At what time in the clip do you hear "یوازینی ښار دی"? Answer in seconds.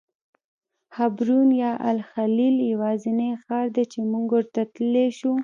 2.73-3.85